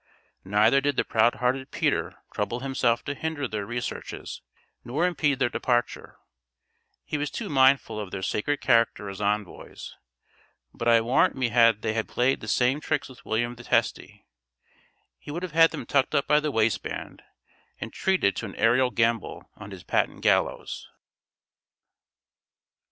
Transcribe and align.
Neither 0.45 0.81
did 0.81 0.95
the 0.95 1.03
proud 1.03 1.35
hearted 1.35 1.69
Peter 1.69 2.15
trouble 2.33 2.61
himself 2.61 3.05
to 3.05 3.13
hinder 3.13 3.47
their 3.47 3.67
researches 3.67 4.41
nor 4.83 5.05
impede 5.05 5.37
their 5.37 5.47
departure; 5.47 6.17
he 7.05 7.19
was 7.19 7.29
too 7.29 7.49
mindful 7.49 7.99
of 7.99 8.09
their 8.09 8.23
sacred 8.23 8.61
character 8.61 9.09
as 9.11 9.21
envoys; 9.21 9.93
but 10.73 10.87
I 10.87 11.01
warrant 11.01 11.35
me 11.35 11.49
had 11.49 11.83
they 11.83 12.01
played 12.01 12.39
the 12.41 12.47
same 12.47 12.81
tricks 12.81 13.09
with 13.09 13.23
William 13.27 13.53
the 13.53 13.63
Testy, 13.63 14.25
he 15.19 15.29
would 15.29 15.43
have 15.43 15.51
had 15.51 15.69
them 15.69 15.85
tucked 15.85 16.15
up 16.15 16.25
by 16.27 16.39
the 16.39 16.49
waistband, 16.49 17.21
and 17.79 17.93
treated 17.93 18.35
to 18.37 18.47
an 18.47 18.55
aerial 18.55 18.89
gambol 18.89 19.51
on 19.55 19.69
his 19.69 19.83
patent 19.83 20.21
gallows. 20.23 20.89